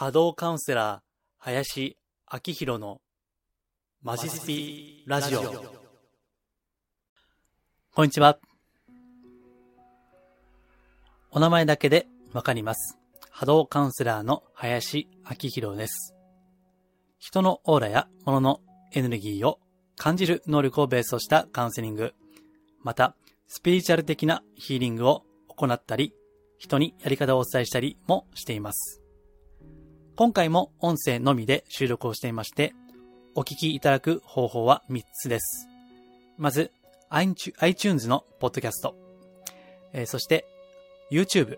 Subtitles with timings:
[0.00, 1.00] 波動カウンセラー、
[1.36, 1.98] 林
[2.32, 3.02] 明宏の
[4.02, 5.42] マジスピラジオ。
[7.94, 8.38] こんにちは。
[11.30, 12.96] お名前だけでわかります。
[13.28, 16.14] 波動カウンセラーの林明宏です。
[17.18, 18.60] 人のオーラや物の
[18.94, 19.60] エネルギーを
[19.98, 22.14] 感じる能力をベースとしたカウンセリング、
[22.82, 23.16] また、
[23.48, 26.14] スピリチュアル的なヒーリングを行ったり、
[26.56, 28.99] 人にやり方をお伝えしたりもしています。
[30.20, 32.74] 今回も音声のみで収録をしていまして、
[33.34, 35.66] お聞きいただく方法は3つです。
[36.36, 36.72] まず、
[37.08, 38.94] iTunes のポッドキャスト、
[39.94, 40.44] えーそして
[41.10, 41.56] YouTube、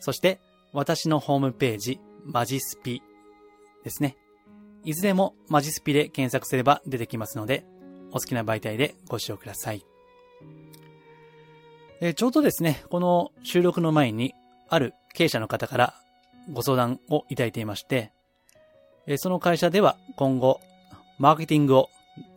[0.00, 0.40] そして
[0.72, 3.00] 私のホームページ、マジスピ
[3.84, 4.16] ですね。
[4.84, 7.64] いずれもマジスピで検索すれば出てきますので、
[8.10, 9.86] お好きな媒体でご視聴ください。
[12.00, 14.34] えーちょうどですね、この収録の前に、
[14.68, 15.94] ある経営者の方から
[16.48, 18.12] ご相談をいただいていまして、
[19.16, 20.60] その会社では今後、
[21.18, 21.90] マーケティングを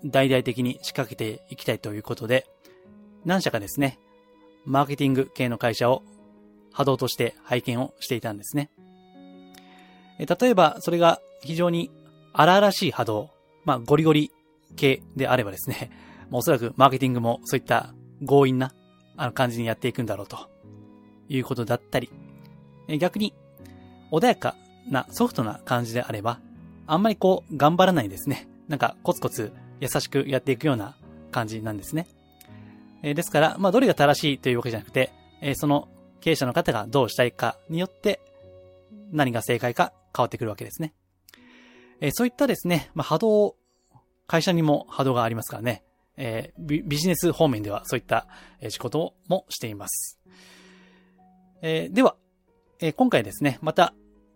[0.06, 2.46] 大々的に仕掛けていきたいということで、
[3.26, 4.00] 何社かですね、
[4.66, 6.04] マーケティング系の会社を
[6.72, 8.70] 波動として拝見をしていたんですね。
[10.18, 11.92] 例えば、それが非常に
[12.34, 13.30] 荒々しい波動、
[13.66, 14.32] まあ、ゴリゴリ
[14.76, 15.92] 系であればですね、
[16.32, 17.94] おそらくマーケティングもそういった
[18.26, 18.74] 強引な
[19.18, 20.50] あの感じにやっていくんだろうと
[21.30, 22.10] いうことだったり、
[23.00, 23.34] 逆に
[24.14, 24.56] 穏やか
[24.88, 26.40] なソフトな感じであれば、
[26.86, 28.48] あんまりこう頑張らないですね。
[28.68, 30.96] なんかコツコツ優しくやっていくような
[31.32, 32.08] 感じなんですね。
[33.02, 35.90] えですから、まあどれが正しいというわけじゃなくて、えその
[36.22, 38.22] 経営者の方がどうしたいかによって
[39.12, 40.94] 何が正解か変わってくるわけですね。
[42.00, 43.56] えそういったですね、まあ波動を、
[44.28, 45.84] 会社にも波動がありますからね、
[46.18, 48.28] えビジネス方面ではそういった
[48.70, 50.20] 仕事もしています。
[51.62, 52.16] えでは、
[52.80, 53.94] え今回ですね、また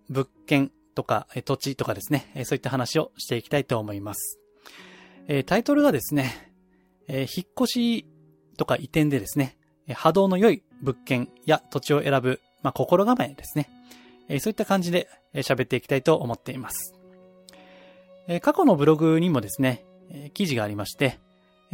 [0.10, 4.40] 物件とか土地とかですね、そういった話をしていきたいと思います。
[5.46, 6.54] タイトルがですね、
[7.08, 7.26] 引っ
[7.60, 8.06] 越し
[8.58, 9.58] とか移転でですね、
[9.94, 13.70] 波動の良い物件や土地を選ぶ、まあ、心構えですね。
[14.40, 16.94] そういった感じで喋っていきたいと思っています。
[18.42, 19.86] 過去のブログにもですね、
[20.34, 21.20] 記事がありまして、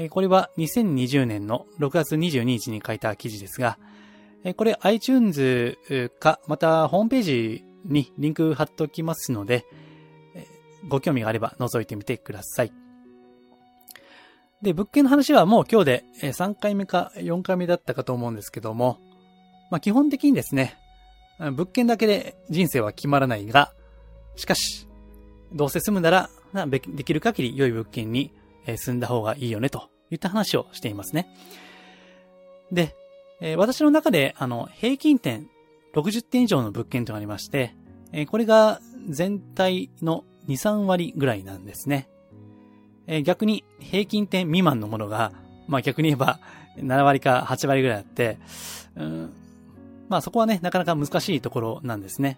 [0.09, 3.79] これは2020年の6月22日に書いた記事ですが、
[4.55, 5.77] これ iTunes
[6.19, 9.65] か、またホームページにリンク貼っておきますので、
[10.87, 12.73] ご興味があれば覗いてみてください。
[14.61, 18.99] で、物件の話はもう今日で3回目か4回目だったかと思うんですけども、
[19.71, 20.77] まあ基本的にですね、
[21.39, 23.73] 物件だけで人生は決まらないが、
[24.35, 24.87] しかし、
[25.51, 26.29] どうせ住むなら、
[26.67, 28.31] できる限り良い物件に
[28.65, 31.27] 住んだ方がいいよね、といった話をしていますね。
[32.71, 32.95] で、
[33.57, 35.49] 私の中で、あの、平均点
[35.93, 37.75] 60点以上の物件というのがありまして、
[38.29, 42.09] これが全体の2、3割ぐらいなんですね。
[43.23, 45.31] 逆に平均点未満のものが、
[45.67, 46.39] まあ逆に言えば
[46.77, 48.37] 7割か8割ぐらいあって、
[48.95, 49.33] うん
[50.09, 52.37] まあそこはね、なかなか難しいところなんですね。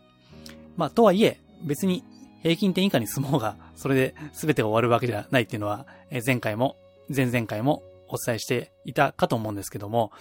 [0.77, 2.03] まあとはいえ、別に
[2.41, 5.87] 平均点以下に住もうが、それで全てが終わるわけではないっていうのは、
[6.25, 6.77] 前回も、
[7.13, 10.11] 前々回もお伝えしていたかと思うんですけども、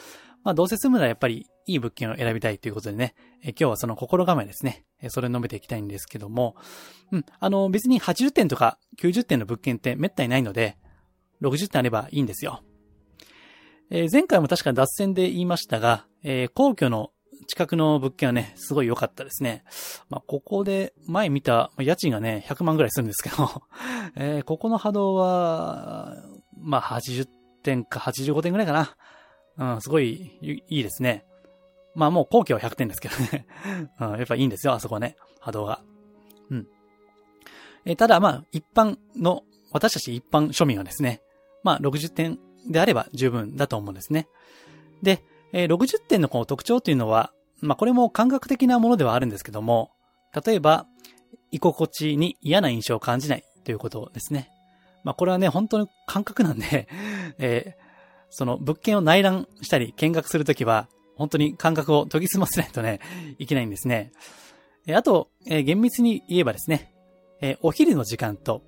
[0.43, 6.56] まあどうせ住むならやっぱりいい物件を選びたいということでね、え今日はその心構えですね、えそれを述べていきたいんですけども、
[7.10, 10.76] うん、あの別に80点とか90点の物件って滅多にないので、
[11.42, 12.62] 60点あればいいんですよ。
[13.91, 17.10] えー前回も確か脱線で言いましたが、えー皇居の
[17.47, 19.64] 近くの物件はね、すごい良かったですね。
[20.08, 23.62] まあ、ここで前見た、家賃がね、100万ぐらいするんですけど、
[24.16, 26.16] えーここの波動は、
[26.58, 27.28] まあ、80
[27.62, 28.97] 点か85点ぐらいかな。
[29.74, 31.24] うん、すごいいいですね。
[31.94, 33.47] まあもう皇居は100点ですけどね。
[34.00, 35.16] うん、やっぱいいんですよ、あそこね。
[35.41, 35.82] 波動が。
[36.50, 36.66] うん。
[37.84, 41.21] えただまあ、一般の、私たち一般庶民はですね、
[41.62, 42.38] まあ60点
[42.69, 44.28] であれば十分だと思うんですね。
[45.03, 45.22] で、
[45.53, 49.91] えー60点のこの特徴というのは、まあこれも感覚的なものではあるんですけども、
[50.44, 50.87] 例えば、
[51.50, 54.51] 居心地に嫌な印象を感じないということですね。
[55.04, 56.89] まあこれはね、本当に感覚なんで、
[57.39, 57.84] えー
[58.36, 63.01] その物件を内覧したり見学するときは、本当に感覚を研ぎ澄ませないとね、
[63.39, 64.13] いけないんですね。
[64.87, 66.93] えあと、えー厳密に言えばですね、
[67.41, 68.63] えーお昼の時間と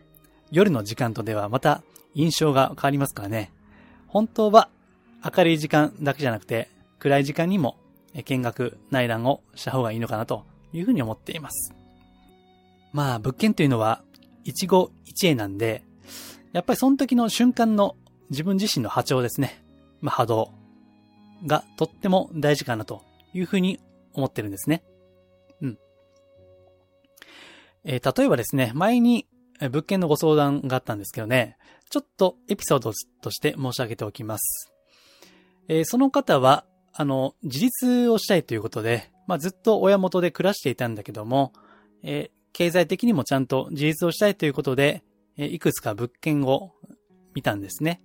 [0.50, 1.82] 夜の時間とではまた
[2.14, 3.52] 印象が変わりますからね。
[4.06, 4.70] 本当は
[5.22, 7.76] 明るい時間だけじゃなくて、暗い時間にも
[8.24, 11.74] 見学内覧をした方がいいのかなというふうに思っています。
[12.92, 14.02] まあ、物件というのは
[14.44, 15.82] 一期一会なんで、
[16.52, 17.96] やっぱりその時の瞬間の
[18.30, 19.62] 自分自身の波長ですね。
[20.00, 20.52] まあ、波動
[21.44, 23.02] がとっても大事かなと
[23.34, 23.80] いうふうに
[24.14, 24.82] 思ってるんですね。
[25.60, 25.78] うん。
[27.84, 29.26] えー、例えばですね、前に
[29.60, 31.56] 物件のご相談があったんですけどね、
[31.90, 32.92] ちょっとエピソード
[33.22, 34.72] として申し上げておきます。
[35.68, 41.52] えー、その方は、あの、自立をしたいということで、まあ、ずっと親元で暮らしていたんだけども、
[42.02, 45.02] えー、経済的にもちゃんと自立をしたいということで、
[45.36, 46.72] えー、いくつか物件を
[47.34, 48.00] 見たんですね。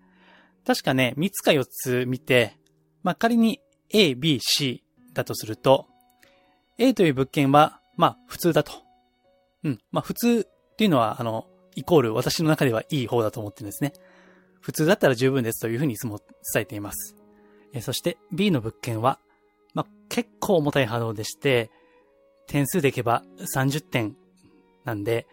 [0.66, 2.57] 確かね、3つか4つ見て、
[3.03, 4.83] まあ、仮に A、B、C
[5.13, 5.88] だとすると、
[6.77, 8.71] A という物件は、まあ、普通だと。
[9.63, 9.80] うん。
[9.92, 13.94] まあ、普通っていうのは、あの、イコール私の中ではいい方だと思ってるんですね。
[14.59, 16.19] 普通だったら十分ですというふうにいつも
[16.53, 17.15] 伝えています。
[17.74, 19.19] えそして B の物件は、
[19.74, 21.71] まあ、結構重たい波動でして、
[22.47, 24.15] 点数でいけば30点
[24.83, 25.27] なんで、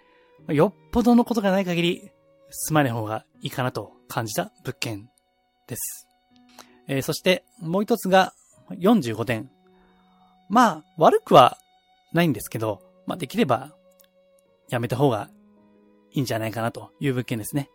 [0.49, 2.11] よっぽどのことがない限り、
[2.50, 5.11] 住まない方がいいかなと感じた物件
[5.67, 6.08] です。
[6.88, 8.32] えー、そしてもう一つが
[8.70, 9.50] 45点。
[10.49, 11.58] まあ、悪くは
[12.12, 13.75] ないんですけど、まあ、できれば
[14.69, 15.29] やめた方が
[16.12, 17.70] いいんじゃないかなという物件ですね。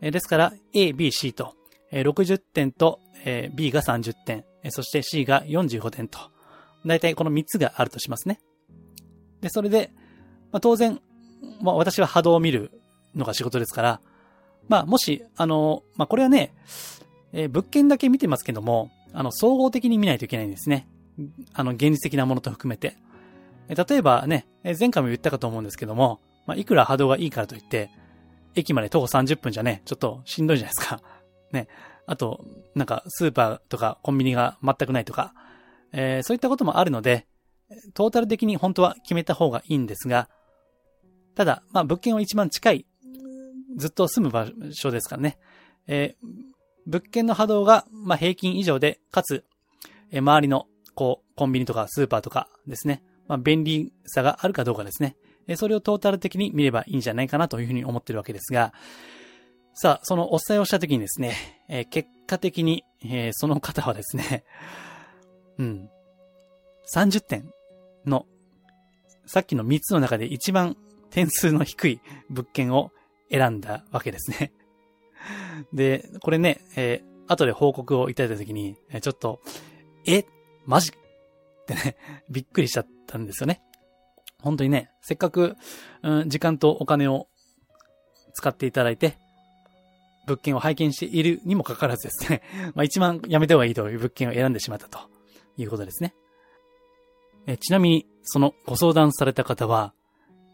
[0.00, 1.54] えー、ですから A、B、C と、
[1.90, 6.18] えー、60点と、えー、B が30点、えー、そして C が45点と、
[6.84, 8.40] だいたいこの3つがあるとしますね。
[9.40, 9.90] で、それで、
[10.52, 11.00] まあ、当然、
[11.60, 12.70] まあ、私は波動を見る
[13.14, 14.00] のが仕事ですから、
[14.68, 16.54] まあ、もし、あの、まあ、これはね、
[17.32, 20.86] えー、物件だけ見てますけども、あの、総合的に見ないといけないんですね。
[21.52, 22.96] あの、現実的なものと含めて。
[23.68, 27.90] えー、例えばね、えー、前回も言ったかと思うんですけども、まあ、いくら波動がいいからといって、
[28.54, 31.02] 駅まで徒歩30分じゃね、ちょっとしんどいじゃないですか。
[31.52, 31.68] ね。
[32.06, 32.44] あと、
[32.74, 35.34] なんか、スーパーとかコンビニが全くないとか、
[35.92, 37.26] えー、そういったこともあるので、
[37.94, 40.28] トータル的に本当は決めた方がいいんですが、
[41.34, 42.86] ただ、まあ、物件は一番近い、
[43.76, 45.38] ずっと住む場所ですからね。
[45.86, 46.51] えー、
[46.86, 49.44] 物件の波動が、まあ、平均以上で、かつ、
[50.10, 53.02] え、周りの、こう、コンビニとかスーパーとかですね。
[53.28, 55.16] まあ、便利さがあるかどうかですね。
[55.46, 58.72] え、それをトータル的に見ればいいんじゃないかなというふうに思ってるわけですが、
[59.74, 64.44] さあ、そのお伝えをしたときにですね、え、結果的に、え、その方はですね、
[65.58, 65.90] うん、
[66.94, 67.50] 30点
[68.04, 68.26] の、
[69.26, 70.76] さっきの3つの中で一番
[71.10, 72.90] 点数の低い物件を
[73.30, 74.52] 選んだわけですね。
[75.72, 79.40] で、これね、えー、後で報告をいただいたときに、ちょっと、
[80.06, 80.24] え、
[80.66, 80.90] マジ？
[80.90, 81.96] ってね、
[82.30, 83.62] びっくりしちゃったんですよね。
[84.40, 85.56] 本当にね、せっかく、
[86.02, 87.28] うん、時間とお金を
[88.34, 89.16] 使っていただいて、
[90.26, 92.42] 物件を拝見しているにもかかわらずですね、
[92.74, 94.98] まあ一番やめた方がいいという物件を選んでしまったと
[95.56, 96.14] いうことですね。
[97.46, 99.94] えちなみに、そのご相談された方は、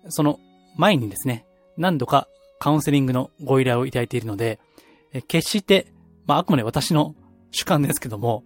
[0.08, 0.38] その
[0.76, 4.60] 前にですね、何度かカウンセリングのご依頼をいただいているので、
[5.26, 5.92] 決して、
[6.26, 7.14] まあ、あくまで私の
[7.50, 8.44] 主観ですけども、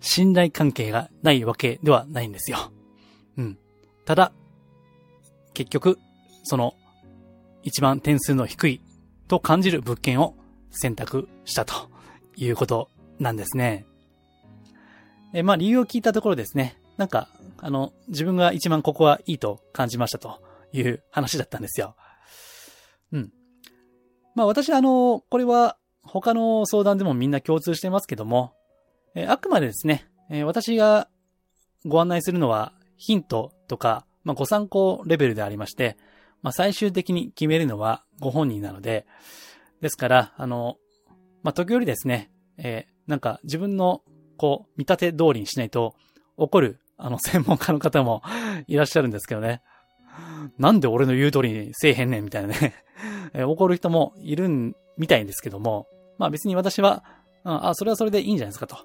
[0.00, 2.72] 信頼関係がないわけではないんですよ。
[3.36, 3.58] うん。
[4.04, 4.32] ただ、
[5.54, 5.98] 結局、
[6.44, 6.74] その、
[7.62, 8.80] 一番点数の低い
[9.26, 10.36] と感じる物件を
[10.70, 11.90] 選択したと
[12.36, 13.86] いうことなんですね。
[15.32, 20.40] え、まあ、理由を聞いたところですね、なんか、あの、自分が一番ここはいいと感じましたと
[20.72, 21.96] いう話だったんですよ。
[23.12, 23.32] うん。
[24.36, 28.52] まあ私あの、これは他の相談でもみんな共通してますけども、
[29.14, 31.08] えあくまでですね、え私が
[31.86, 35.96] ご案内するのはヒントとか、まあご参考レベルでありまして、
[36.42, 39.06] まあ最終的に決めるのはご本人なので、
[39.80, 40.76] ですから、あの、
[41.42, 44.02] まあ時折ですね、えー、なんか自分の
[44.36, 45.94] こう見立て通りにしないと
[46.36, 48.22] 怒るあの専門家の方も
[48.66, 49.62] いらっしゃるんですけどね。
[50.58, 52.74] なんで俺の言う通りにせえへんねんみたいなね
[53.34, 55.86] え怒る人もいるん、みたいんですけども、
[56.18, 57.04] まあ別に私は、
[57.44, 58.76] あ、それはそれでいいんじゃないですかと。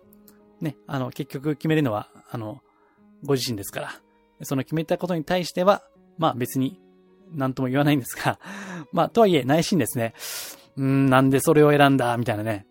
[0.59, 2.61] ね、あの、結局決めるのは、あの、
[3.23, 4.01] ご自身ですから。
[4.43, 5.83] その決めたことに対しては、
[6.17, 6.79] まあ別に、
[7.31, 8.39] なんとも言わないんですが、
[8.91, 10.13] まあとはいえ内心ですね、
[10.75, 12.67] うん、なんでそれを選んだ、みたいなね、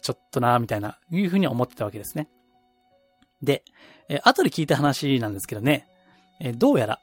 [0.00, 2.28] ちょっとな、みたいな、いうふうに思ってたわけですね。
[3.42, 3.64] で、
[4.08, 5.86] え後で聞いた話なんですけどね、
[6.40, 7.00] えどうやら、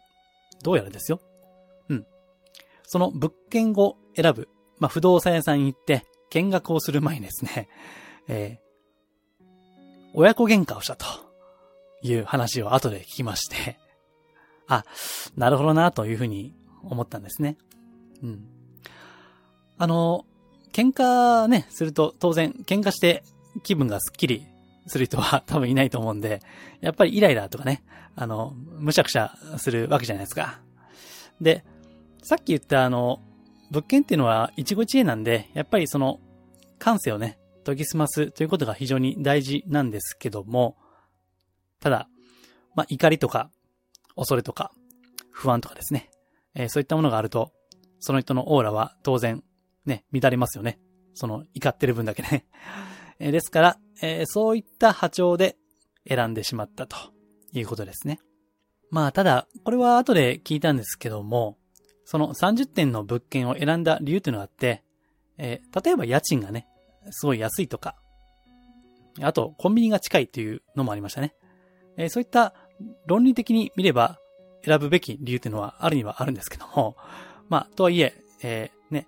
[0.63, 1.19] どうやらですよ。
[1.89, 2.05] うん。
[2.83, 4.47] その物件を選ぶ、
[4.79, 7.69] まあ、不動産屋さんに行って見学をする前にですね、
[8.27, 9.45] えー、
[10.13, 11.05] 親子喧嘩をしたと
[12.01, 13.79] いう話を後で聞きまして、
[14.67, 14.83] あ、
[15.35, 17.57] なるほどなというふうに思ったんですね。
[18.23, 18.47] うん。
[19.77, 20.25] あの、
[20.71, 23.23] 喧嘩ね、すると当然喧嘩して
[23.63, 24.47] 気分がスッキリ
[24.87, 26.41] する人は多分いないと思うんで、
[26.81, 27.83] やっぱりイライラとかね、
[28.15, 30.59] あの、むしゃくしゃするわけじゃないですか。
[31.41, 31.63] で、
[32.23, 33.21] さっき言ったあの、
[33.71, 36.19] 物件っていうのは一期一会なんで、やっぱりその、
[36.77, 40.77] 感性をね、研ぎ澄ますということが非常に大事なんですけども、
[41.79, 42.07] ただ、
[42.75, 43.49] まあ、怒りとか、
[44.15, 44.71] 恐れとか、
[45.31, 46.09] 不安とかですね、
[46.53, 47.51] えー、そういったものがあると、
[47.99, 49.43] その人のオーラは当然、
[49.85, 50.79] ね、乱れますよね。
[51.13, 52.45] その、怒ってる分だけね。
[53.19, 55.57] え、ですから、えー、そういった波長で
[56.07, 56.97] 選んでしまったと
[57.53, 58.19] いうことですね。
[58.91, 61.57] まあ、ただ、これは後で聞いたんですけども、
[62.05, 64.83] その30点の物件を選んだ理由というのがあって、
[65.37, 66.67] えー、例えば家賃がね、
[67.09, 67.95] すごい安いとか、
[69.21, 71.35] あと、コンビニが近いっていうのもありましたね。
[71.97, 72.53] えー、そういった
[73.05, 74.19] 論理的に見れば
[74.63, 76.97] 選ぶべき理由っていうのはあるにはあるんですけども、
[77.47, 79.07] まあ、とはいえ、えー、ね、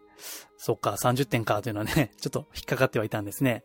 [0.58, 3.64] そっか、30点かというのはね、 ちょっと引っかかってはいたんですね。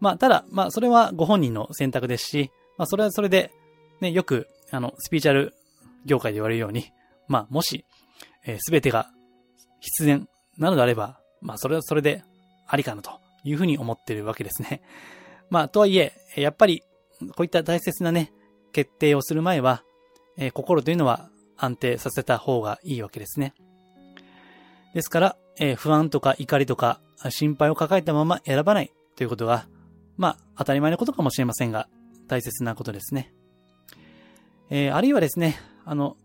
[0.00, 3.52] まあ、ただ、まあ、それはご本人の選択ですし、まあ、それはそれで、
[4.00, 5.54] ね、よく、あの、スピーチャル
[6.04, 6.92] 業界で言われるように、
[7.28, 7.84] まあ、もし、
[8.44, 9.10] えす、べてが
[9.80, 12.22] 必然なのであれば、まあ、それはそれで
[12.66, 14.82] ありかなというふうに思ってるわけですね。
[15.50, 16.82] まあ、とはいえ、やっぱり、
[17.20, 18.32] こういった大切なね、
[18.72, 19.82] 決定をする前は、
[20.36, 23.54] えー、心というのは安定させた方がいいわけですね。
[24.92, 29.66] ですから、え、不安とか怒りとか心配を抱えたまま選ばないということは、
[30.16, 31.88] まあ、当たり前のことかもしれませんが、
[32.28, 33.32] 大切なことですね。
[34.70, 36.16] えー、あるいはですね、あの、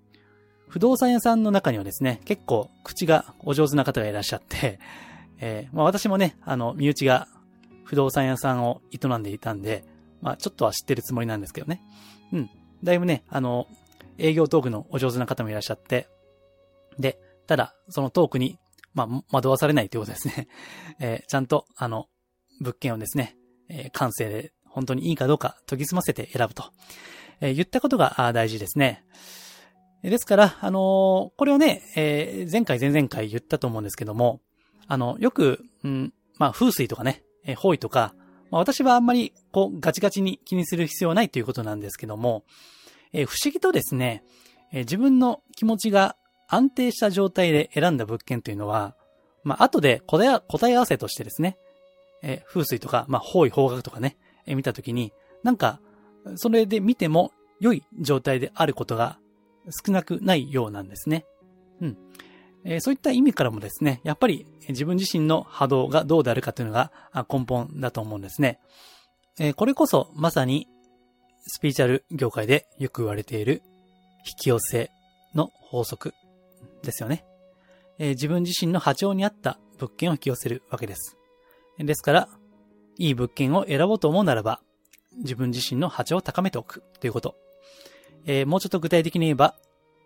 [0.67, 4.79] 不動産屋さんの中にはですね、結構口がお上手な方がいらっしゃって、
[5.39, 7.27] えー、まあ私もね、あの、身内が
[7.83, 9.83] 不動産屋さんを営んでいたんで、
[10.21, 11.81] まあちょっとは知ってるつもりなんですけどね。
[12.31, 12.49] うん。
[12.83, 13.67] だいぶね、あの、
[14.17, 16.07] 営業トークのお上手な方もいらっしゃって、
[16.97, 18.57] で、ただ、そのトークに、
[18.93, 20.47] まあ、惑わされないということですね。
[20.99, 22.07] えー、ちゃんと、あの、
[22.59, 23.37] 物件をですね、
[23.69, 26.65] えー、感性で本当にいいかどうか研ぎ澄ませて選ぶと、
[27.39, 29.03] えー、言ったことが大事ですね。
[30.03, 30.81] ですから、あのー、
[31.37, 34.41] これをね、えー、前回前々回言ったと思うんですけども、
[34.87, 38.15] あの、よく、ん、まあ、風水とかね、えー、方位とか、
[38.49, 42.43] まあ、私はあんまり、こう、ガチガチに気にする必要はないということなんですけども、
[43.13, 44.23] えー、不思議とですね、
[44.71, 46.15] えー、自分の気持ちが
[46.51, 48.95] 安定した状態で選んだ物件というのは、
[49.43, 51.57] まあ、後で答え、合わせとしてですね、
[52.21, 55.79] え、風水とか、まあ、方位方角とかね、え、見たときに、なんか、
[56.35, 59.17] それで見ても良い状態であることが
[59.85, 61.25] 少なくないようなんですね。
[61.79, 61.97] うん。
[62.63, 66.91] えー、そういった意味からもですね、やっぱり自分自身の波動がどうであるかというのが
[67.31, 68.59] 根本だと思うんですね。
[69.39, 70.67] えー、これこそまさに
[71.47, 73.63] スピーチャル業界でよく言われている
[74.27, 74.91] 引き寄せ
[75.33, 76.13] の法則
[76.83, 77.25] ですよね。
[77.99, 81.17] えー、自分自身の波長に合った物件を引き寄せるわけです。
[81.77, 82.29] ですから、
[82.97, 84.61] いい物件を選ぼうと思うならば、
[85.17, 87.35] 自分自身の波長を高めておくということ。
[88.25, 89.55] えー、もうちょっと具体的に言えば、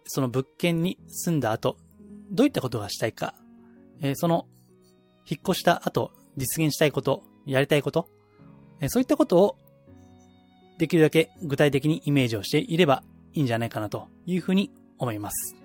[0.05, 1.77] その物件に住んだ後、
[2.31, 3.35] どういったことがしたいか、
[4.01, 4.47] えー、その、
[5.27, 8.07] 引っ越した後、実現したいこと、やりたいこと、
[8.79, 9.57] えー、そういったことを、
[10.77, 13.01] できるだけ具体的にイメージをしていれば
[13.31, 15.64] いいんじゃないかなというふうに思います。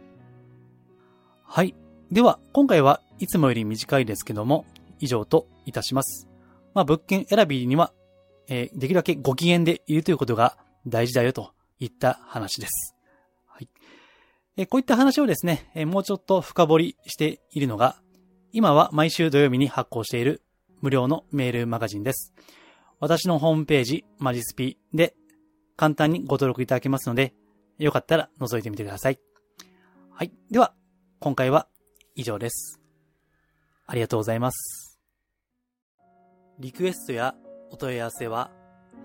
[1.52, 1.74] はい。
[2.12, 4.66] では、今回はいつもより短いですけども、
[5.00, 6.28] 以上といたします。
[6.74, 7.92] まあ、物件選びには、
[8.48, 12.94] えー、できるだけご機嫌でいるということが大事だよといった話です。
[13.48, 13.68] はい。
[14.56, 18.00] えこういった話をですね、えもうちょっと深掘りしているのが、
[18.52, 20.42] 今は毎週土曜日に発行している
[20.80, 22.32] 無料のメールマガジンです。
[23.00, 25.16] 私のホームページ、マジスピで
[25.76, 27.34] 簡単にご登録いただけますので、
[27.78, 29.18] よかったら覗いてみてください。
[30.12, 30.32] はい。
[30.48, 30.74] では、
[31.22, 31.68] 今回は
[32.14, 32.80] 以上です。
[33.86, 34.98] ありがとうございます。
[36.58, 37.34] リクエストや
[37.70, 38.50] お問い合わせは、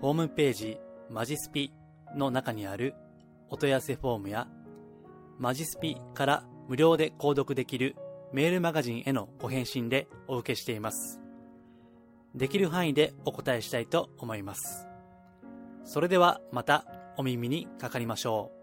[0.00, 0.78] ホームページ、
[1.10, 1.74] マジスピ
[2.14, 2.94] の中にある
[3.50, 4.48] お問い合わせフォームや、
[5.38, 7.96] マジスピから無料で購読できる
[8.32, 11.20] メールマガジンへのご返信でお受けしています。
[12.34, 14.88] できる範囲でお答えしたいと思います。
[15.84, 16.86] それではまた
[17.18, 18.55] お耳にかかりましょう。